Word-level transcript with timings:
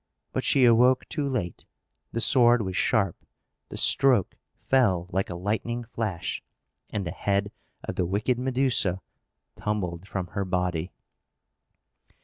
But 0.33 0.43
she 0.43 0.65
awoke 0.65 1.07
too 1.09 1.27
late. 1.29 1.67
The 2.11 2.21
sword 2.21 2.63
was 2.63 2.75
sharp; 2.75 3.23
the 3.69 3.77
stroke 3.77 4.33
fell 4.55 5.05
like 5.11 5.29
a 5.29 5.35
lightning 5.35 5.83
flash; 5.83 6.41
and 6.89 7.05
the 7.05 7.11
head 7.11 7.51
of 7.83 7.97
the 7.97 8.05
wicked 8.07 8.39
Medusa 8.39 8.99
tumbled 9.55 10.07
from 10.07 10.29
her 10.29 10.43
body! 10.43 10.91